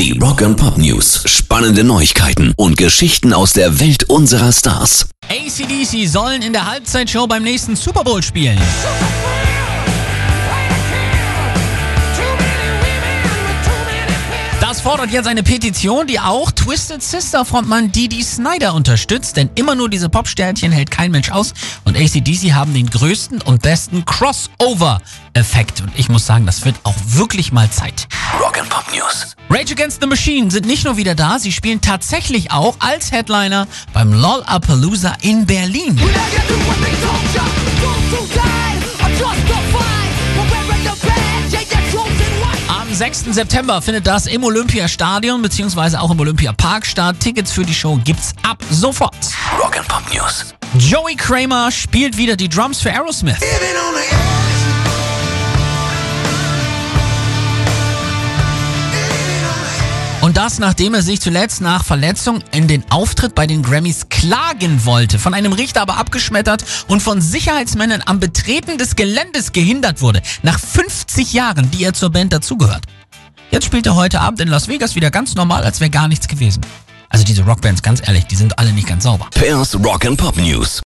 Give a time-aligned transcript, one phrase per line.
[0.00, 1.24] Die Rock and Pop News.
[1.26, 5.10] Spannende Neuigkeiten und Geschichten aus der Welt unserer Stars.
[5.28, 8.58] ACDC sollen in der Halbzeitshow beim nächsten Super Bowl spielen.
[14.62, 19.74] Das fordert jetzt eine Petition, die auch Twisted Sister Frontmann Didi Snyder unterstützt, denn immer
[19.74, 21.52] nur diese Popsternchen hält kein Mensch aus
[21.84, 26.94] und ACDC haben den größten und besten Crossover-Effekt und ich muss sagen, das wird auch
[27.06, 28.08] wirklich mal Zeit.
[28.60, 29.34] Rock Pop News.
[29.48, 33.66] Rage Against the Machine sind nicht nur wieder da, sie spielen tatsächlich auch als Headliner
[33.94, 35.98] beim Lollapalooza in Berlin.
[42.68, 43.24] Am 6.
[43.30, 45.96] September findet das im Olympiastadion bzw.
[45.96, 47.16] auch im Olympiapark statt.
[47.18, 49.16] Tickets für die Show gibt's ab sofort.
[49.58, 50.54] Rock and Pop News.
[50.74, 53.38] Joey Kramer spielt wieder die Drums für Aerosmith.
[53.40, 54.29] Und
[60.40, 65.18] das, nachdem er sich zuletzt nach Verletzung in den Auftritt bei den Grammys klagen wollte,
[65.18, 70.58] von einem Richter aber abgeschmettert und von Sicherheitsmännern am Betreten des Geländes gehindert wurde, nach
[70.58, 72.84] 50 Jahren, die er zur Band dazugehört.
[73.50, 76.26] Jetzt spielt er heute Abend in Las Vegas wieder ganz normal, als wäre gar nichts
[76.26, 76.62] gewesen.
[77.10, 79.28] Also diese Rockbands, ganz ehrlich, die sind alle nicht ganz sauber.
[79.34, 80.78] Pairs Rock and Pop News.